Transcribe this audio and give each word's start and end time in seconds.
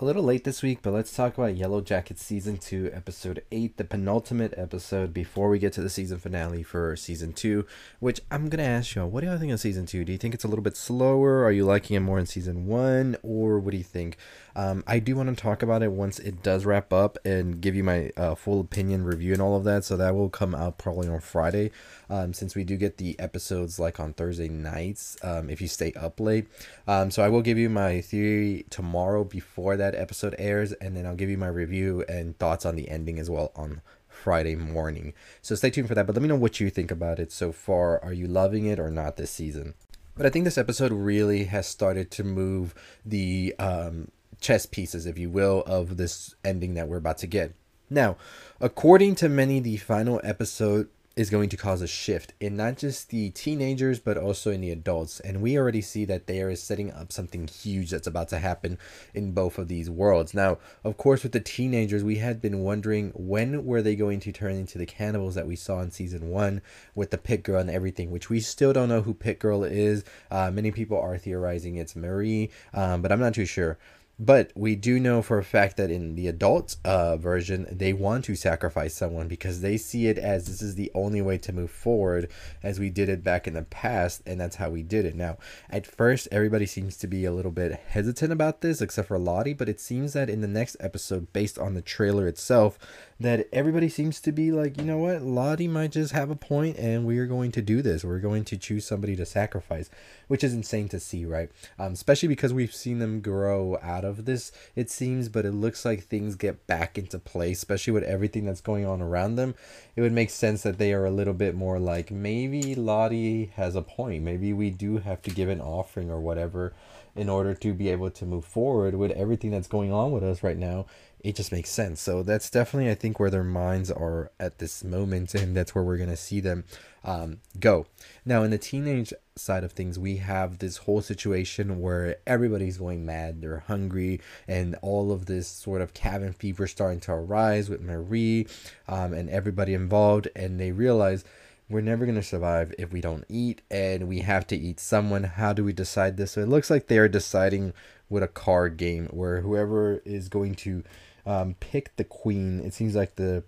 A 0.00 0.04
little 0.04 0.22
late 0.22 0.44
this 0.44 0.62
week, 0.62 0.78
but 0.80 0.92
let's 0.92 1.12
talk 1.12 1.36
about 1.36 1.56
Yellow 1.56 1.80
Jackets 1.80 2.22
Season 2.22 2.56
2, 2.56 2.92
Episode 2.94 3.42
8, 3.50 3.78
the 3.78 3.84
penultimate 3.84 4.54
episode 4.56 5.12
before 5.12 5.48
we 5.48 5.58
get 5.58 5.72
to 5.72 5.80
the 5.80 5.90
season 5.90 6.18
finale 6.18 6.62
for 6.62 6.94
Season 6.94 7.32
2. 7.32 7.66
Which 7.98 8.20
I'm 8.30 8.48
going 8.48 8.64
to 8.64 8.70
ask 8.70 8.94
you, 8.94 9.04
what 9.04 9.22
do 9.22 9.26
you 9.26 9.36
think 9.36 9.50
of 9.50 9.58
Season 9.58 9.86
2? 9.86 10.04
Do 10.04 10.12
you 10.12 10.18
think 10.18 10.34
it's 10.34 10.44
a 10.44 10.46
little 10.46 10.62
bit 10.62 10.76
slower? 10.76 11.42
Are 11.42 11.50
you 11.50 11.64
liking 11.64 11.96
it 11.96 12.00
more 12.00 12.20
in 12.20 12.26
Season 12.26 12.68
1? 12.68 13.16
Or 13.24 13.58
what 13.58 13.72
do 13.72 13.76
you 13.76 13.82
think? 13.82 14.18
Um, 14.54 14.84
I 14.86 15.00
do 15.00 15.16
want 15.16 15.30
to 15.30 15.40
talk 15.40 15.64
about 15.64 15.82
it 15.82 15.90
once 15.90 16.20
it 16.20 16.44
does 16.44 16.64
wrap 16.64 16.92
up 16.92 17.18
and 17.24 17.60
give 17.60 17.74
you 17.74 17.82
my 17.82 18.12
uh, 18.16 18.36
full 18.36 18.60
opinion 18.60 19.04
review 19.04 19.32
and 19.32 19.42
all 19.42 19.56
of 19.56 19.64
that. 19.64 19.84
So 19.84 19.96
that 19.96 20.14
will 20.14 20.30
come 20.30 20.54
out 20.54 20.78
probably 20.78 21.08
on 21.08 21.20
Friday, 21.20 21.72
um, 22.08 22.32
since 22.32 22.54
we 22.54 22.62
do 22.62 22.76
get 22.76 22.98
the 22.98 23.18
episodes 23.18 23.80
like 23.80 23.98
on 23.98 24.12
Thursday 24.12 24.48
nights 24.48 25.16
um, 25.24 25.50
if 25.50 25.60
you 25.60 25.66
stay 25.66 25.92
up 25.94 26.20
late. 26.20 26.46
Um, 26.86 27.10
so 27.10 27.24
I 27.24 27.28
will 27.28 27.42
give 27.42 27.58
you 27.58 27.68
my 27.68 28.00
theory 28.00 28.64
tomorrow 28.70 29.24
before 29.24 29.76
that 29.76 29.87
episode 29.94 30.34
airs, 30.38 30.72
and 30.72 30.96
then 30.96 31.06
I'll 31.06 31.14
give 31.14 31.30
you 31.30 31.38
my 31.38 31.48
review 31.48 32.04
and 32.08 32.38
thoughts 32.38 32.66
on 32.66 32.76
the 32.76 32.88
ending 32.88 33.18
as 33.18 33.30
well 33.30 33.52
on 33.54 33.80
Friday 34.08 34.56
morning. 34.56 35.14
So 35.42 35.54
stay 35.54 35.70
tuned 35.70 35.88
for 35.88 35.94
that. 35.94 36.06
But 36.06 36.14
let 36.14 36.22
me 36.22 36.28
know 36.28 36.36
what 36.36 36.60
you 36.60 36.70
think 36.70 36.90
about 36.90 37.18
it 37.18 37.32
so 37.32 37.52
far. 37.52 38.02
Are 38.02 38.12
you 38.12 38.26
loving 38.26 38.66
it 38.66 38.78
or 38.78 38.90
not 38.90 39.16
this 39.16 39.30
season? 39.30 39.74
But 40.16 40.26
I 40.26 40.30
think 40.30 40.44
this 40.44 40.58
episode 40.58 40.92
really 40.92 41.44
has 41.44 41.66
started 41.66 42.10
to 42.12 42.24
move 42.24 42.74
the 43.04 43.54
um, 43.58 44.08
chess 44.40 44.66
pieces, 44.66 45.06
if 45.06 45.16
you 45.16 45.30
will, 45.30 45.62
of 45.66 45.96
this 45.96 46.34
ending 46.44 46.74
that 46.74 46.88
we're 46.88 46.96
about 46.96 47.18
to 47.18 47.26
get. 47.28 47.54
Now, 47.88 48.16
according 48.60 49.14
to 49.16 49.28
many, 49.28 49.60
the 49.60 49.76
final 49.76 50.20
episode 50.24 50.88
is 51.18 51.30
going 51.30 51.48
to 51.48 51.56
cause 51.56 51.82
a 51.82 51.86
shift 51.88 52.32
in 52.38 52.56
not 52.56 52.76
just 52.76 53.10
the 53.10 53.28
teenagers 53.30 53.98
but 53.98 54.16
also 54.16 54.52
in 54.52 54.60
the 54.60 54.70
adults. 54.70 55.18
And 55.18 55.42
we 55.42 55.58
already 55.58 55.80
see 55.80 56.04
that 56.04 56.28
they 56.28 56.40
are 56.40 56.54
setting 56.54 56.92
up 56.92 57.10
something 57.10 57.48
huge 57.48 57.90
that's 57.90 58.06
about 58.06 58.28
to 58.28 58.38
happen 58.38 58.78
in 59.14 59.32
both 59.32 59.58
of 59.58 59.66
these 59.66 59.90
worlds. 59.90 60.32
Now 60.32 60.58
of 60.84 60.96
course 60.96 61.24
with 61.24 61.32
the 61.32 61.40
teenagers 61.40 62.04
we 62.04 62.18
had 62.18 62.40
been 62.40 62.60
wondering 62.60 63.10
when 63.16 63.66
were 63.66 63.82
they 63.82 63.96
going 63.96 64.20
to 64.20 64.32
turn 64.32 64.52
into 64.52 64.78
the 64.78 64.86
cannibals 64.86 65.34
that 65.34 65.48
we 65.48 65.56
saw 65.56 65.80
in 65.80 65.90
season 65.90 66.30
one 66.30 66.62
with 66.94 67.10
the 67.10 67.18
pit 67.18 67.42
girl 67.42 67.60
and 67.60 67.70
everything 67.70 68.12
which 68.12 68.30
we 68.30 68.38
still 68.38 68.72
don't 68.72 68.88
know 68.88 69.02
who 69.02 69.12
pit 69.12 69.40
girl 69.40 69.64
is. 69.64 70.04
Uh, 70.30 70.52
many 70.52 70.70
people 70.70 71.00
are 71.00 71.18
theorizing 71.18 71.74
it's 71.74 71.96
marie 71.96 72.48
um, 72.74 73.02
but 73.02 73.10
i'm 73.10 73.18
not 73.18 73.34
too 73.34 73.44
sure 73.44 73.76
but 74.18 74.50
we 74.56 74.74
do 74.74 74.98
know 74.98 75.22
for 75.22 75.38
a 75.38 75.44
fact 75.44 75.76
that 75.76 75.90
in 75.90 76.16
the 76.16 76.26
adult 76.26 76.76
uh, 76.84 77.16
version, 77.16 77.66
they 77.70 77.92
want 77.92 78.24
to 78.24 78.34
sacrifice 78.34 78.94
someone 78.94 79.28
because 79.28 79.60
they 79.60 79.76
see 79.76 80.08
it 80.08 80.18
as 80.18 80.46
this 80.46 80.60
is 80.60 80.74
the 80.74 80.90
only 80.92 81.22
way 81.22 81.38
to 81.38 81.52
move 81.52 81.70
forward, 81.70 82.28
as 82.62 82.80
we 82.80 82.90
did 82.90 83.08
it 83.08 83.22
back 83.22 83.46
in 83.46 83.54
the 83.54 83.62
past, 83.62 84.22
and 84.26 84.40
that's 84.40 84.56
how 84.56 84.70
we 84.70 84.82
did 84.82 85.04
it. 85.04 85.14
Now, 85.14 85.38
at 85.70 85.86
first, 85.86 86.26
everybody 86.32 86.66
seems 86.66 86.96
to 86.96 87.06
be 87.06 87.24
a 87.24 87.32
little 87.32 87.52
bit 87.52 87.80
hesitant 87.88 88.32
about 88.32 88.60
this, 88.60 88.80
except 88.80 89.08
for 89.08 89.18
Lottie, 89.18 89.54
but 89.54 89.68
it 89.68 89.80
seems 89.80 90.14
that 90.14 90.28
in 90.28 90.40
the 90.40 90.48
next 90.48 90.76
episode, 90.80 91.32
based 91.32 91.58
on 91.58 91.74
the 91.74 91.82
trailer 91.82 92.26
itself, 92.26 92.76
that 93.20 93.48
everybody 93.52 93.88
seems 93.88 94.20
to 94.20 94.32
be 94.32 94.50
like, 94.50 94.78
you 94.78 94.84
know 94.84 94.98
what, 94.98 95.22
Lottie 95.22 95.68
might 95.68 95.92
just 95.92 96.12
have 96.12 96.30
a 96.30 96.36
point, 96.36 96.76
and 96.76 97.06
we 97.06 97.18
are 97.18 97.26
going 97.26 97.52
to 97.52 97.62
do 97.62 97.82
this. 97.82 98.04
We're 98.04 98.18
going 98.18 98.44
to 98.46 98.56
choose 98.56 98.84
somebody 98.84 99.14
to 99.16 99.26
sacrifice, 99.26 99.90
which 100.26 100.42
is 100.42 100.54
insane 100.54 100.88
to 100.88 100.98
see, 100.98 101.24
right? 101.24 101.50
Um, 101.78 101.92
especially 101.92 102.28
because 102.28 102.52
we've 102.52 102.74
seen 102.74 102.98
them 102.98 103.20
grow 103.20 103.78
out 103.82 104.04
of 104.04 104.07
this, 104.16 104.50
it 104.74 104.90
seems, 104.90 105.28
but 105.28 105.44
it 105.44 105.52
looks 105.52 105.84
like 105.84 106.04
things 106.04 106.34
get 106.34 106.66
back 106.66 106.96
into 106.96 107.18
place, 107.18 107.58
especially 107.58 107.92
with 107.92 108.04
everything 108.04 108.46
that's 108.46 108.60
going 108.60 108.86
on 108.86 109.02
around 109.02 109.36
them. 109.36 109.54
It 109.94 110.00
would 110.00 110.12
make 110.12 110.30
sense 110.30 110.62
that 110.62 110.78
they 110.78 110.92
are 110.92 111.04
a 111.04 111.10
little 111.10 111.34
bit 111.34 111.54
more 111.54 111.78
like 111.78 112.10
maybe 112.10 112.74
Lottie 112.74 113.52
has 113.56 113.76
a 113.76 113.82
point. 113.82 114.24
Maybe 114.24 114.52
we 114.52 114.70
do 114.70 114.98
have 114.98 115.22
to 115.22 115.30
give 115.30 115.48
an 115.48 115.60
offering 115.60 116.10
or 116.10 116.20
whatever 116.20 116.72
in 117.18 117.28
order 117.28 117.54
to 117.54 117.74
be 117.74 117.88
able 117.88 118.10
to 118.10 118.24
move 118.24 118.44
forward 118.44 118.94
with 118.94 119.10
everything 119.12 119.50
that's 119.50 119.68
going 119.68 119.92
on 119.92 120.12
with 120.12 120.22
us 120.22 120.42
right 120.42 120.58
now 120.58 120.86
it 121.20 121.34
just 121.34 121.52
makes 121.52 121.70
sense. 121.70 122.00
So 122.00 122.22
that's 122.22 122.50
definitely, 122.50 122.90
I 122.90 122.94
think, 122.94 123.18
where 123.18 123.30
their 123.30 123.44
minds 123.44 123.90
are 123.90 124.30
at 124.38 124.58
this 124.58 124.84
moment, 124.84 125.34
and 125.34 125.56
that's 125.56 125.74
where 125.74 125.82
we're 125.82 125.96
going 125.96 126.10
to 126.10 126.16
see 126.16 126.40
them 126.40 126.64
um, 127.04 127.40
go. 127.58 127.86
Now, 128.24 128.42
in 128.44 128.50
the 128.50 128.58
teenage 128.58 129.12
side 129.34 129.64
of 129.64 129.72
things, 129.72 129.98
we 129.98 130.18
have 130.18 130.58
this 130.58 130.78
whole 130.78 131.00
situation 131.00 131.80
where 131.80 132.16
everybody's 132.26 132.78
going 132.78 133.04
mad, 133.04 133.40
they're 133.40 133.64
hungry, 133.66 134.20
and 134.46 134.76
all 134.80 135.10
of 135.10 135.26
this 135.26 135.48
sort 135.48 135.80
of 135.80 135.94
cabin 135.94 136.32
fever 136.32 136.66
starting 136.66 137.00
to 137.00 137.12
arise 137.12 137.68
with 137.68 137.80
Marie 137.80 138.46
um, 138.86 139.12
and 139.12 139.28
everybody 139.28 139.74
involved, 139.74 140.28
and 140.36 140.60
they 140.60 140.70
realize 140.70 141.24
we're 141.70 141.80
never 141.80 142.04
going 142.06 142.14
to 142.14 142.22
survive 142.22 142.74
if 142.78 142.92
we 142.92 143.00
don't 143.00 143.24
eat 143.28 143.60
and 143.70 144.08
we 144.08 144.20
have 144.20 144.46
to 144.46 144.56
eat 144.56 144.80
someone 144.80 145.24
how 145.24 145.52
do 145.52 145.62
we 145.62 145.72
decide 145.72 146.16
this 146.16 146.32
so 146.32 146.40
it 146.40 146.48
looks 146.48 146.70
like 146.70 146.86
they 146.86 146.98
are 146.98 147.08
deciding 147.08 147.72
with 148.08 148.22
a 148.22 148.28
card 148.28 148.76
game 148.76 149.06
where 149.08 149.40
whoever 149.42 150.00
is 150.04 150.28
going 150.28 150.54
to 150.54 150.82
um, 151.26 151.54
pick 151.60 151.94
the 151.96 152.04
queen. 152.04 152.60
It 152.60 152.72
seems 152.74 152.96
like 152.96 153.16
the 153.16 153.44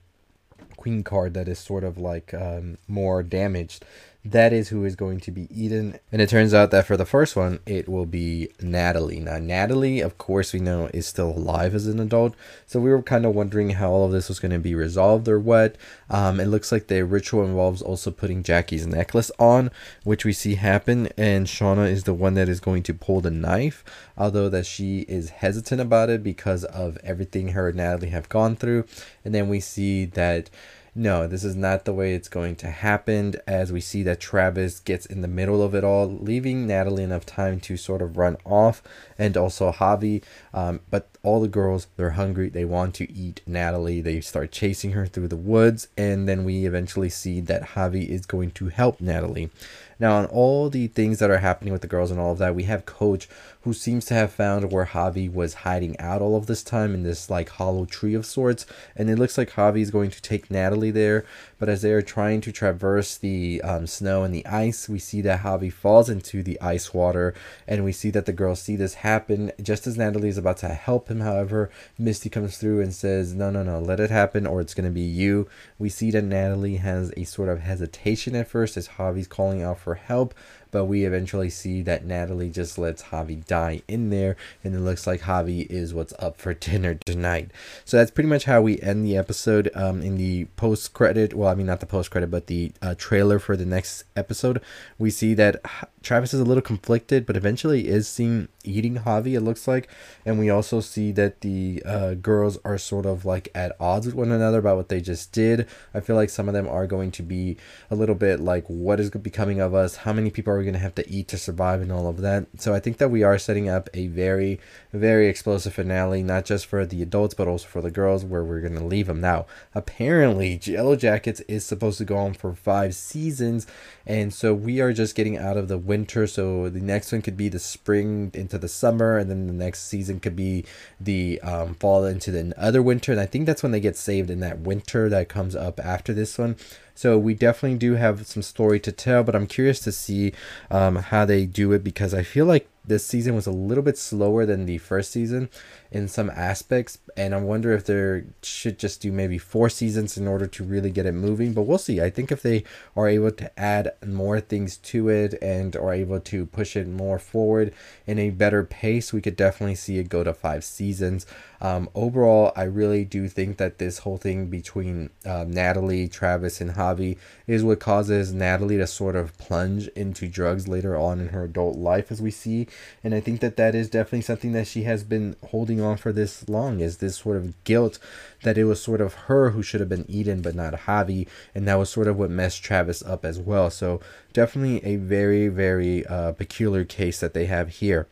queen 0.76 1.02
card 1.02 1.34
that 1.34 1.48
is 1.48 1.58
sort 1.58 1.82
of 1.82 1.98
like 1.98 2.34
um, 2.34 2.78
more 2.86 3.22
damaged 3.22 3.84
that 4.24 4.52
is 4.52 4.68
who 4.68 4.84
is 4.84 4.96
going 4.96 5.18
to 5.20 5.30
be 5.30 5.48
eaten. 5.50 5.98
And 6.12 6.20
it 6.20 6.28
turns 6.28 6.52
out 6.52 6.70
that 6.72 6.86
for 6.86 6.96
the 6.96 7.06
first 7.06 7.36
one, 7.36 7.60
it 7.64 7.88
will 7.88 8.04
be 8.04 8.50
Natalie. 8.60 9.18
Now, 9.18 9.38
Natalie, 9.38 10.00
of 10.00 10.18
course, 10.18 10.52
we 10.52 10.60
know 10.60 10.90
is 10.92 11.06
still 11.06 11.30
alive 11.30 11.74
as 11.74 11.86
an 11.86 11.98
adult. 11.98 12.34
So 12.66 12.80
we 12.80 12.90
were 12.90 13.02
kind 13.02 13.24
of 13.24 13.34
wondering 13.34 13.70
how 13.70 13.90
all 13.90 14.04
of 14.04 14.12
this 14.12 14.28
was 14.28 14.38
going 14.38 14.52
to 14.52 14.58
be 14.58 14.74
resolved 14.74 15.26
or 15.26 15.40
what. 15.40 15.76
Um, 16.10 16.38
it 16.38 16.46
looks 16.46 16.70
like 16.70 16.88
the 16.88 17.02
ritual 17.04 17.44
involves 17.44 17.80
also 17.80 18.10
putting 18.10 18.42
Jackie's 18.42 18.86
necklace 18.86 19.30
on, 19.38 19.70
which 20.04 20.26
we 20.26 20.34
see 20.34 20.56
happen. 20.56 21.08
And 21.16 21.46
Shauna 21.46 21.90
is 21.90 22.04
the 22.04 22.14
one 22.14 22.34
that 22.34 22.48
is 22.48 22.60
going 22.60 22.82
to 22.84 22.94
pull 22.94 23.22
the 23.22 23.30
knife, 23.30 23.82
although 24.18 24.50
that 24.50 24.66
she 24.66 25.00
is 25.00 25.30
hesitant 25.30 25.80
about 25.80 26.10
it 26.10 26.22
because 26.22 26.64
of 26.64 26.98
everything 26.98 27.48
her 27.48 27.68
and 27.68 27.78
Natalie 27.78 28.10
have 28.10 28.28
gone 28.28 28.54
through. 28.54 28.84
And 29.24 29.34
then 29.34 29.48
we 29.48 29.60
see 29.60 30.04
that 30.04 30.50
no, 30.94 31.26
this 31.26 31.44
is 31.44 31.54
not 31.54 31.84
the 31.84 31.92
way 31.92 32.14
it's 32.14 32.28
going 32.28 32.56
to 32.56 32.70
happen 32.70 33.34
as 33.46 33.72
we 33.72 33.80
see 33.80 34.02
that 34.02 34.20
Travis 34.20 34.80
gets 34.80 35.06
in 35.06 35.20
the 35.20 35.28
middle 35.28 35.62
of 35.62 35.74
it 35.74 35.84
all, 35.84 36.08
leaving 36.08 36.66
Natalie 36.66 37.04
enough 37.04 37.24
time 37.24 37.60
to 37.60 37.76
sort 37.76 38.02
of 38.02 38.16
run 38.16 38.36
off 38.44 38.82
and 39.16 39.36
also 39.36 39.70
Javi. 39.70 40.22
Um, 40.52 40.80
but 40.90 41.08
all 41.22 41.40
the 41.40 41.48
girls, 41.48 41.86
they're 41.96 42.10
hungry. 42.10 42.48
They 42.48 42.64
want 42.64 42.94
to 42.96 43.12
eat 43.12 43.42
Natalie. 43.46 44.00
They 44.00 44.20
start 44.20 44.50
chasing 44.50 44.92
her 44.92 45.06
through 45.06 45.28
the 45.28 45.36
woods. 45.36 45.88
And 45.96 46.28
then 46.28 46.44
we 46.44 46.66
eventually 46.66 47.10
see 47.10 47.40
that 47.42 47.70
Javi 47.70 48.08
is 48.08 48.26
going 48.26 48.50
to 48.52 48.68
help 48.68 49.00
Natalie. 49.00 49.50
Now, 50.00 50.16
on 50.16 50.24
all 50.26 50.70
the 50.70 50.86
things 50.86 51.18
that 51.18 51.30
are 51.30 51.38
happening 51.38 51.72
with 51.72 51.82
the 51.82 51.88
girls 51.88 52.10
and 52.10 52.18
all 52.18 52.32
of 52.32 52.38
that, 52.38 52.54
we 52.54 52.64
have 52.64 52.86
Coach 52.86 53.28
who 53.62 53.74
seems 53.74 54.06
to 54.06 54.14
have 54.14 54.32
found 54.32 54.72
where 54.72 54.86
Javi 54.86 55.30
was 55.30 55.52
hiding 55.52 55.98
out 56.00 56.22
all 56.22 56.34
of 56.34 56.46
this 56.46 56.62
time 56.62 56.94
in 56.94 57.02
this 57.02 57.28
like 57.28 57.50
hollow 57.50 57.84
tree 57.84 58.14
of 58.14 58.24
sorts. 58.24 58.64
And 58.96 59.10
it 59.10 59.18
looks 59.18 59.36
like 59.36 59.52
Javi 59.52 59.82
is 59.82 59.90
going 59.90 60.10
to 60.10 60.22
take 60.22 60.50
Natalie 60.50 60.90
there. 60.90 61.26
But 61.58 61.68
as 61.68 61.82
they 61.82 61.92
are 61.92 62.00
trying 62.00 62.40
to 62.42 62.52
traverse 62.52 63.18
the 63.18 63.60
um, 63.62 63.86
snow 63.86 64.24
and 64.24 64.34
the 64.34 64.46
ice, 64.46 64.88
we 64.88 64.98
see 64.98 65.20
that 65.22 65.40
Javi 65.40 65.70
falls 65.70 66.08
into 66.08 66.42
the 66.42 66.58
ice 66.62 66.94
water. 66.94 67.34
And 67.68 67.84
we 67.84 67.92
see 67.92 68.08
that 68.10 68.24
the 68.24 68.32
girls 68.32 68.62
see 68.62 68.76
this 68.76 68.94
happen. 68.94 69.52
Just 69.60 69.86
as 69.86 69.98
Natalie 69.98 70.30
is 70.30 70.38
about 70.38 70.56
to 70.58 70.68
help 70.68 71.10
him, 71.10 71.20
however, 71.20 71.70
Misty 71.98 72.30
comes 72.30 72.56
through 72.56 72.80
and 72.80 72.94
says, 72.94 73.34
No, 73.34 73.50
no, 73.50 73.62
no, 73.62 73.78
let 73.78 74.00
it 74.00 74.10
happen 74.10 74.46
or 74.46 74.62
it's 74.62 74.74
going 74.74 74.86
to 74.86 74.90
be 74.90 75.02
you. 75.02 75.46
We 75.78 75.90
see 75.90 76.10
that 76.12 76.24
Natalie 76.24 76.76
has 76.76 77.12
a 77.14 77.24
sort 77.24 77.50
of 77.50 77.60
hesitation 77.60 78.34
at 78.34 78.48
first 78.48 78.78
as 78.78 78.88
Javi's 78.88 79.28
calling 79.28 79.62
out 79.62 79.78
for 79.78 79.89
help 79.94 80.34
but 80.70 80.86
we 80.86 81.04
eventually 81.04 81.50
see 81.50 81.82
that 81.82 82.04
Natalie 82.04 82.50
just 82.50 82.78
lets 82.78 83.04
Javi 83.04 83.44
die 83.46 83.82
in 83.88 84.10
there, 84.10 84.36
and 84.62 84.74
it 84.74 84.80
looks 84.80 85.06
like 85.06 85.22
Javi 85.22 85.66
is 85.70 85.94
what's 85.94 86.14
up 86.18 86.36
for 86.36 86.54
dinner 86.70 86.94
tonight. 86.94 87.50
So 87.84 87.96
that's 87.96 88.10
pretty 88.10 88.28
much 88.28 88.44
how 88.44 88.62
we 88.62 88.80
end 88.80 89.04
the 89.04 89.16
episode. 89.16 89.70
Um, 89.74 90.02
in 90.02 90.16
the 90.16 90.46
post 90.56 90.92
credit, 90.92 91.34
well, 91.34 91.48
I 91.48 91.54
mean 91.54 91.66
not 91.66 91.80
the 91.80 91.86
post 91.86 92.10
credit, 92.10 92.30
but 92.30 92.46
the 92.46 92.72
uh, 92.82 92.94
trailer 92.96 93.38
for 93.38 93.56
the 93.56 93.66
next 93.66 94.04
episode, 94.16 94.60
we 94.98 95.10
see 95.10 95.34
that 95.34 95.60
Travis 96.02 96.32
is 96.32 96.40
a 96.40 96.44
little 96.44 96.62
conflicted, 96.62 97.26
but 97.26 97.36
eventually 97.36 97.86
is 97.88 98.08
seen 98.08 98.48
eating 98.64 98.96
Javi. 98.96 99.34
It 99.34 99.40
looks 99.40 99.68
like, 99.68 99.88
and 100.24 100.38
we 100.38 100.48
also 100.48 100.80
see 100.80 101.12
that 101.12 101.42
the 101.42 101.82
uh, 101.84 102.14
girls 102.14 102.58
are 102.64 102.78
sort 102.78 103.06
of 103.06 103.24
like 103.24 103.48
at 103.54 103.76
odds 103.78 104.06
with 104.06 104.14
one 104.14 104.32
another 104.32 104.58
about 104.58 104.76
what 104.76 104.88
they 104.88 105.00
just 105.00 105.32
did. 105.32 105.66
I 105.92 106.00
feel 106.00 106.16
like 106.16 106.30
some 106.30 106.48
of 106.48 106.54
them 106.54 106.68
are 106.68 106.86
going 106.86 107.10
to 107.12 107.22
be 107.22 107.56
a 107.90 107.96
little 107.96 108.14
bit 108.14 108.40
like, 108.40 108.64
what 108.66 109.00
is 109.00 109.10
becoming 109.10 109.60
of 109.60 109.74
us? 109.74 109.96
How 109.96 110.12
many 110.12 110.30
people 110.30 110.52
are 110.52 110.59
we 110.60 110.64
going 110.64 110.74
to 110.74 110.78
have 110.78 110.94
to 110.94 111.10
eat 111.10 111.26
to 111.28 111.38
survive, 111.38 111.80
and 111.80 111.90
all 111.90 112.06
of 112.06 112.18
that. 112.18 112.46
So 112.58 112.72
I 112.72 112.80
think 112.80 112.98
that 112.98 113.10
we 113.10 113.24
are 113.24 113.38
setting 113.38 113.68
up 113.68 113.88
a 113.92 114.06
very, 114.06 114.60
very 114.92 115.26
explosive 115.26 115.74
finale, 115.74 116.22
not 116.22 116.44
just 116.44 116.66
for 116.66 116.86
the 116.86 117.02
adults 117.02 117.34
but 117.34 117.48
also 117.48 117.66
for 117.66 117.82
the 117.82 117.90
girls, 117.90 118.24
where 118.24 118.44
we're 118.44 118.60
going 118.60 118.78
to 118.78 118.84
leave 118.84 119.08
them. 119.08 119.20
Now, 119.20 119.46
apparently, 119.74 120.60
Yellow 120.62 120.94
Jackets 120.94 121.40
is 121.48 121.64
supposed 121.64 121.98
to 121.98 122.04
go 122.04 122.16
on 122.16 122.34
for 122.34 122.54
five 122.54 122.94
seasons, 122.94 123.66
and 124.06 124.32
so 124.32 124.54
we 124.54 124.80
are 124.80 124.92
just 124.92 125.16
getting 125.16 125.36
out 125.36 125.56
of 125.56 125.68
the 125.68 125.78
winter. 125.78 126.26
So 126.26 126.68
the 126.68 126.80
next 126.80 127.10
one 127.10 127.22
could 127.22 127.36
be 127.36 127.48
the 127.48 127.58
spring 127.58 128.30
into 128.34 128.58
the 128.58 128.68
summer, 128.68 129.18
and 129.18 129.30
then 129.30 129.46
the 129.46 129.52
next 129.52 129.88
season 129.88 130.20
could 130.20 130.36
be 130.36 130.64
the 131.00 131.40
um, 131.40 131.74
fall 131.74 132.04
into 132.04 132.30
the 132.30 132.54
other 132.56 132.82
winter. 132.82 133.12
And 133.12 133.20
I 133.20 133.26
think 133.26 133.46
that's 133.46 133.62
when 133.62 133.72
they 133.72 133.80
get 133.80 133.96
saved 133.96 134.30
in 134.30 134.40
that 134.40 134.60
winter 134.60 135.08
that 135.08 135.28
comes 135.28 135.56
up 135.56 135.80
after 135.80 136.12
this 136.12 136.38
one. 136.38 136.56
So 137.00 137.16
we 137.16 137.32
definitely 137.32 137.78
do 137.78 137.94
have 137.94 138.26
some 138.26 138.42
story 138.42 138.78
to 138.80 138.92
tell, 138.92 139.24
but 139.24 139.34
I'm 139.34 139.46
curious 139.46 139.80
to 139.80 139.90
see 139.90 140.34
um, 140.70 140.96
how 140.96 141.24
they 141.24 141.46
do 141.46 141.72
it 141.72 141.82
because 141.82 142.12
I 142.12 142.22
feel 142.22 142.44
like 142.44 142.68
this 142.84 143.06
season 143.06 143.34
was 143.34 143.46
a 143.46 143.50
little 143.50 143.82
bit 143.82 143.96
slower 143.96 144.44
than 144.44 144.66
the 144.66 144.76
first 144.76 145.10
season 145.10 145.48
in 145.92 146.06
some 146.06 146.30
aspects, 146.30 146.98
and 147.16 147.34
I 147.34 147.38
wonder 147.38 147.72
if 147.72 147.84
they 147.84 148.22
should 148.42 148.78
just 148.78 149.00
do 149.00 149.10
maybe 149.10 149.38
four 149.38 149.68
seasons 149.68 150.16
in 150.16 150.28
order 150.28 150.46
to 150.46 150.64
really 150.64 150.90
get 150.90 151.06
it 151.06 151.12
moving. 151.12 151.52
But 151.52 151.62
we'll 151.62 151.78
see. 151.78 152.00
I 152.00 152.10
think 152.10 152.30
if 152.30 152.42
they 152.42 152.64
are 152.96 153.08
able 153.08 153.32
to 153.32 153.60
add 153.60 153.92
more 154.06 154.40
things 154.40 154.76
to 154.76 155.08
it 155.08 155.34
and 155.42 155.74
are 155.74 155.92
able 155.92 156.20
to 156.20 156.46
push 156.46 156.76
it 156.76 156.86
more 156.86 157.18
forward 157.18 157.74
in 158.06 158.18
a 158.18 158.30
better 158.30 158.64
pace, 158.64 159.12
we 159.12 159.20
could 159.20 159.36
definitely 159.36 159.74
see 159.74 159.98
it 159.98 160.08
go 160.08 160.22
to 160.22 160.32
five 160.32 160.64
seasons. 160.64 161.26
Um, 161.60 161.90
overall, 161.94 162.52
I 162.56 162.62
really 162.62 163.04
do 163.04 163.28
think 163.28 163.58
that 163.58 163.78
this 163.78 163.98
whole 163.98 164.16
thing 164.16 164.46
between 164.46 165.10
uh, 165.26 165.44
Natalie, 165.46 166.08
Travis, 166.08 166.60
and 166.60 166.70
Javi 166.70 167.18
is 167.46 167.62
what 167.62 167.80
causes 167.80 168.32
Natalie 168.32 168.78
to 168.78 168.86
sort 168.86 169.14
of 169.16 169.36
plunge 169.36 169.88
into 169.88 170.26
drugs 170.26 170.68
later 170.68 170.96
on 170.96 171.20
in 171.20 171.28
her 171.28 171.44
adult 171.44 171.76
life, 171.76 172.10
as 172.10 172.22
we 172.22 172.30
see. 172.30 172.66
And 173.04 173.14
I 173.14 173.20
think 173.20 173.40
that 173.40 173.56
that 173.56 173.74
is 173.74 173.90
definitely 173.90 174.22
something 174.22 174.52
that 174.52 174.68
she 174.68 174.84
has 174.84 175.04
been 175.04 175.36
holding 175.48 175.79
on 175.80 175.96
for 175.96 176.12
this 176.12 176.48
long 176.48 176.80
is 176.80 176.98
this 176.98 177.16
sort 177.16 177.36
of 177.36 177.62
guilt 177.64 177.98
that 178.42 178.58
it 178.58 178.64
was 178.64 178.82
sort 178.82 179.00
of 179.00 179.14
her 179.14 179.50
who 179.50 179.62
should 179.62 179.80
have 179.80 179.88
been 179.88 180.06
eaten, 180.08 180.42
but 180.42 180.54
not 180.54 180.74
Javi. 180.74 181.26
And 181.54 181.66
that 181.68 181.78
was 181.78 181.90
sort 181.90 182.08
of 182.08 182.16
what 182.16 182.30
messed 182.30 182.62
Travis 182.62 183.02
up 183.02 183.24
as 183.24 183.38
well. 183.38 183.70
So 183.70 184.00
definitely 184.32 184.84
a 184.84 184.96
very, 184.96 185.48
very 185.48 186.06
uh, 186.06 186.32
peculiar 186.32 186.84
case 186.84 187.20
that 187.20 187.34
they 187.34 187.46
have 187.46 187.68
here. 187.68 188.06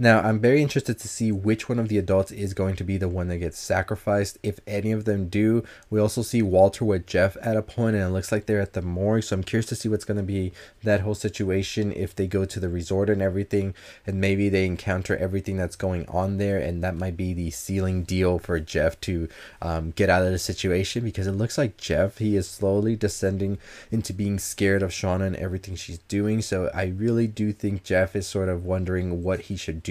Now, 0.00 0.20
I'm 0.20 0.38
very 0.38 0.62
interested 0.62 0.96
to 1.00 1.08
see 1.08 1.32
which 1.32 1.68
one 1.68 1.80
of 1.80 1.88
the 1.88 1.98
adults 1.98 2.30
is 2.30 2.54
going 2.54 2.76
to 2.76 2.84
be 2.84 2.98
the 2.98 3.08
one 3.08 3.26
that 3.28 3.38
gets 3.38 3.58
sacrificed. 3.58 4.38
If 4.44 4.60
any 4.64 4.92
of 4.92 5.06
them 5.06 5.28
do, 5.28 5.64
we 5.90 5.98
also 5.98 6.22
see 6.22 6.40
Walter 6.40 6.84
with 6.84 7.04
Jeff 7.04 7.36
at 7.42 7.56
a 7.56 7.62
point, 7.62 7.96
and 7.96 8.04
it 8.04 8.10
looks 8.10 8.30
like 8.30 8.46
they're 8.46 8.60
at 8.60 8.74
the 8.74 8.82
morgue. 8.82 9.24
So 9.24 9.34
I'm 9.34 9.42
curious 9.42 9.66
to 9.70 9.74
see 9.74 9.88
what's 9.88 10.04
going 10.04 10.18
to 10.18 10.22
be 10.22 10.52
that 10.84 11.00
whole 11.00 11.16
situation 11.16 11.90
if 11.90 12.14
they 12.14 12.28
go 12.28 12.44
to 12.44 12.60
the 12.60 12.68
resort 12.68 13.10
and 13.10 13.20
everything, 13.20 13.74
and 14.06 14.20
maybe 14.20 14.48
they 14.48 14.66
encounter 14.66 15.16
everything 15.16 15.56
that's 15.56 15.74
going 15.74 16.06
on 16.08 16.38
there, 16.38 16.58
and 16.58 16.80
that 16.84 16.94
might 16.94 17.16
be 17.16 17.32
the 17.32 17.50
sealing 17.50 18.04
deal 18.04 18.38
for 18.38 18.60
Jeff 18.60 19.00
to 19.00 19.28
um, 19.60 19.90
get 19.90 20.08
out 20.08 20.22
of 20.22 20.30
the 20.30 20.38
situation 20.38 21.02
because 21.02 21.26
it 21.26 21.32
looks 21.32 21.58
like 21.58 21.76
Jeff 21.76 22.18
he 22.18 22.36
is 22.36 22.48
slowly 22.48 22.94
descending 22.94 23.58
into 23.90 24.12
being 24.12 24.38
scared 24.38 24.82
of 24.82 24.90
Shauna 24.90 25.26
and 25.26 25.36
everything 25.36 25.74
she's 25.74 25.98
doing. 25.98 26.40
So 26.40 26.70
I 26.72 26.84
really 26.84 27.26
do 27.26 27.52
think 27.52 27.82
Jeff 27.82 28.14
is 28.14 28.28
sort 28.28 28.48
of 28.48 28.64
wondering 28.64 29.24
what 29.24 29.42
he 29.42 29.56
should 29.56 29.82
do. 29.82 29.87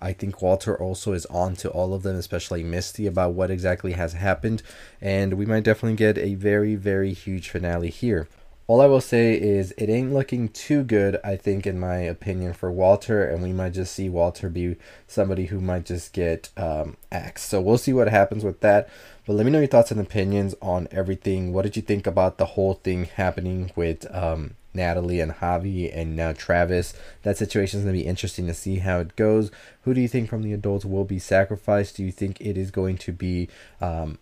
I 0.00 0.12
think 0.12 0.42
Walter 0.42 0.76
also 0.76 1.12
is 1.12 1.26
on 1.26 1.56
to 1.56 1.70
all 1.70 1.94
of 1.94 2.02
them, 2.02 2.16
especially 2.16 2.62
Misty, 2.62 3.06
about 3.06 3.32
what 3.32 3.50
exactly 3.50 3.92
has 3.92 4.12
happened. 4.12 4.62
And 5.00 5.34
we 5.34 5.46
might 5.46 5.64
definitely 5.64 5.96
get 5.96 6.18
a 6.18 6.34
very, 6.34 6.74
very 6.74 7.12
huge 7.12 7.48
finale 7.48 7.90
here. 7.90 8.28
All 8.70 8.80
I 8.80 8.86
will 8.86 9.00
say 9.00 9.34
is 9.34 9.72
it 9.72 9.88
ain't 9.88 10.12
looking 10.12 10.48
too 10.48 10.84
good, 10.84 11.18
I 11.24 11.34
think, 11.34 11.66
in 11.66 11.80
my 11.80 11.96
opinion, 11.96 12.52
for 12.52 12.70
Walter, 12.70 13.24
and 13.24 13.42
we 13.42 13.52
might 13.52 13.72
just 13.72 13.92
see 13.92 14.08
Walter 14.08 14.48
be 14.48 14.76
somebody 15.08 15.46
who 15.46 15.60
might 15.60 15.84
just 15.84 16.12
get 16.12 16.50
um, 16.56 16.96
axed. 17.10 17.48
So 17.48 17.60
we'll 17.60 17.78
see 17.78 17.92
what 17.92 18.06
happens 18.08 18.44
with 18.44 18.60
that. 18.60 18.88
But 19.26 19.32
let 19.32 19.44
me 19.44 19.50
know 19.50 19.58
your 19.58 19.66
thoughts 19.66 19.90
and 19.90 20.00
opinions 20.00 20.54
on 20.62 20.86
everything. 20.92 21.52
What 21.52 21.62
did 21.62 21.74
you 21.74 21.82
think 21.82 22.06
about 22.06 22.38
the 22.38 22.46
whole 22.46 22.74
thing 22.74 23.06
happening 23.06 23.72
with 23.74 24.06
um, 24.14 24.54
Natalie 24.74 25.20
and 25.20 25.32
Javi 25.32 25.90
and 25.94 26.16
now 26.16 26.32
Travis. 26.32 26.94
That 27.22 27.36
situation 27.36 27.80
is 27.80 27.84
going 27.84 27.96
to 27.96 28.02
be 28.02 28.08
interesting 28.08 28.46
to 28.46 28.54
see 28.54 28.76
how 28.76 29.00
it 29.00 29.16
goes. 29.16 29.50
Who 29.82 29.94
do 29.94 30.00
you 30.00 30.08
think 30.08 30.28
from 30.28 30.42
the 30.42 30.52
adults 30.52 30.84
will 30.84 31.04
be 31.04 31.18
sacrificed? 31.18 31.96
Do 31.96 32.04
you 32.04 32.12
think 32.12 32.40
it 32.40 32.56
is 32.56 32.70
going 32.70 32.98
to 32.98 33.12
be 33.12 33.48
um, 33.80 34.18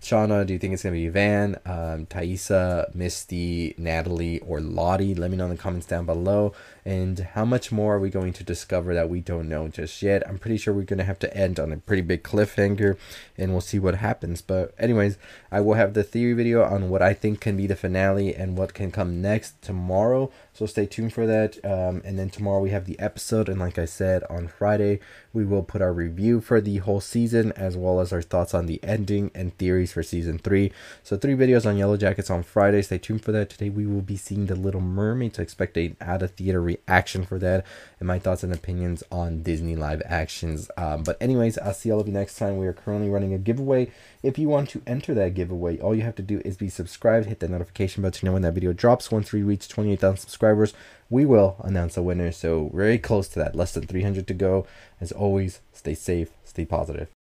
Shauna, 0.00 0.46
do 0.46 0.52
you 0.52 0.58
think 0.58 0.72
it's 0.72 0.82
going 0.82 0.94
to 0.94 1.00
be 1.00 1.08
Van, 1.08 1.56
um, 1.64 2.06
Taissa, 2.06 2.94
Misty, 2.94 3.74
Natalie, 3.76 4.38
or 4.40 4.60
Lottie? 4.60 5.14
Let 5.14 5.30
me 5.30 5.36
know 5.36 5.46
in 5.46 5.50
the 5.50 5.56
comments 5.56 5.86
down 5.86 6.06
below. 6.06 6.52
And 6.84 7.18
how 7.18 7.44
much 7.44 7.72
more 7.72 7.96
are 7.96 7.98
we 7.98 8.10
going 8.10 8.32
to 8.34 8.44
discover 8.44 8.94
that 8.94 9.10
we 9.10 9.20
don't 9.20 9.48
know 9.48 9.66
just 9.66 10.02
yet? 10.02 10.22
I'm 10.28 10.38
pretty 10.38 10.58
sure 10.58 10.72
we're 10.72 10.84
going 10.84 10.98
to 10.98 11.04
have 11.04 11.18
to 11.20 11.36
end 11.36 11.58
on 11.58 11.72
a 11.72 11.78
pretty 11.78 12.02
big 12.02 12.22
cliffhanger 12.22 12.96
and 13.36 13.50
we'll 13.50 13.60
see 13.60 13.80
what 13.80 13.96
happens. 13.96 14.40
But, 14.42 14.72
anyways, 14.78 15.18
I 15.50 15.60
will 15.60 15.74
have 15.74 15.94
the 15.94 16.04
theory 16.04 16.34
video 16.34 16.62
on 16.62 16.88
what 16.88 17.02
I 17.02 17.12
think 17.12 17.40
can 17.40 17.56
be 17.56 17.66
the 17.66 17.74
finale 17.74 18.32
and 18.32 18.56
what 18.56 18.74
can 18.74 18.92
come 18.92 19.20
next 19.20 19.60
tomorrow. 19.62 20.30
So 20.52 20.66
stay 20.66 20.86
tuned 20.86 21.12
for 21.12 21.26
that. 21.26 21.56
Um, 21.64 22.02
and 22.04 22.16
then 22.16 22.30
tomorrow 22.30 22.60
we 22.60 22.70
have 22.70 22.84
the 22.84 22.98
episode. 23.00 23.48
And 23.48 23.58
like 23.58 23.78
I 23.78 23.86
said, 23.86 24.22
on 24.30 24.46
Friday, 24.46 25.00
we 25.32 25.44
will 25.44 25.64
put 25.64 25.82
our 25.82 25.92
review 25.92 26.40
for 26.40 26.60
the 26.60 26.78
whole 26.78 27.00
season 27.00 27.50
as 27.52 27.76
well 27.76 28.00
as 28.00 28.12
our 28.12 28.22
thoughts 28.22 28.54
on 28.54 28.66
the 28.66 28.78
ending 28.84 29.32
and 29.34 29.56
theories 29.58 29.85
for 29.92 30.02
season 30.02 30.38
three. 30.38 30.72
So 31.02 31.16
three 31.16 31.34
videos 31.34 31.66
on 31.66 31.76
Yellow 31.76 31.96
Jackets 31.96 32.30
on 32.30 32.42
Friday. 32.42 32.82
Stay 32.82 32.98
tuned 32.98 33.22
for 33.22 33.32
that. 33.32 33.50
Today 33.50 33.70
we 33.70 33.86
will 33.86 34.02
be 34.02 34.16
seeing 34.16 34.46
The 34.46 34.54
Little 34.54 34.80
Mermaid. 34.80 35.34
To 35.34 35.42
expect 35.42 35.76
a 35.76 35.94
out 36.00 36.22
of 36.22 36.32
theater 36.32 36.60
reaction 36.60 37.24
for 37.24 37.38
that 37.38 37.66
and 37.98 38.06
my 38.06 38.18
thoughts 38.18 38.42
and 38.42 38.52
opinions 38.52 39.02
on 39.10 39.42
Disney 39.42 39.76
live 39.76 40.02
actions. 40.04 40.70
Um, 40.76 41.02
but 41.02 41.16
anyways, 41.20 41.58
I'll 41.58 41.74
see 41.74 41.90
all 41.90 42.00
of 42.00 42.06
you 42.06 42.12
next 42.12 42.36
time. 42.36 42.58
We 42.58 42.66
are 42.66 42.72
currently 42.72 43.08
running 43.08 43.32
a 43.32 43.38
giveaway. 43.38 43.90
If 44.22 44.38
you 44.38 44.48
want 44.48 44.68
to 44.70 44.82
enter 44.86 45.14
that 45.14 45.34
giveaway, 45.34 45.78
all 45.78 45.94
you 45.94 46.02
have 46.02 46.16
to 46.16 46.22
do 46.22 46.42
is 46.44 46.56
be 46.56 46.68
subscribed, 46.68 47.26
hit 47.26 47.40
the 47.40 47.48
notification 47.48 48.02
bell 48.02 48.10
to 48.10 48.24
know 48.26 48.32
when 48.32 48.42
that 48.42 48.54
video 48.54 48.72
drops. 48.72 49.10
Once 49.10 49.32
we 49.32 49.42
reach 49.42 49.68
28,000 49.68 50.16
subscribers, 50.18 50.74
we 51.08 51.24
will 51.24 51.56
announce 51.60 51.96
a 51.96 52.02
winner. 52.02 52.32
So 52.32 52.70
very 52.74 52.98
close 52.98 53.28
to 53.28 53.38
that, 53.38 53.54
less 53.54 53.72
than 53.72 53.86
300 53.86 54.26
to 54.26 54.34
go. 54.34 54.66
As 55.00 55.12
always, 55.12 55.60
stay 55.72 55.94
safe, 55.94 56.30
stay 56.44 56.64
positive. 56.64 57.15